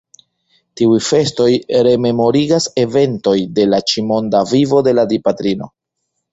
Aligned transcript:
Tiuj 0.79 0.95
festoj 1.07 1.47
rememorigas 1.89 2.69
eventojn 2.85 3.55
de 3.61 3.69
la 3.75 3.83
ĉi-monda 3.95 4.45
vivo 4.57 4.85
de 4.91 4.99
la 5.01 5.09
Dipatrino. 5.15 5.73